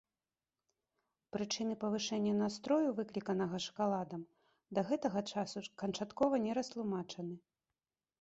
[1.35, 4.23] Прычыны павышэння настрою, выкліканага шакаладам,
[4.79, 7.35] да гэтага часу канчаткова не растлумачаны.